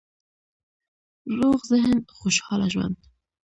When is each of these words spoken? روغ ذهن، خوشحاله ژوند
روغ 1.37 1.59
ذهن، 1.71 1.97
خوشحاله 2.17 2.67
ژوند 2.73 2.97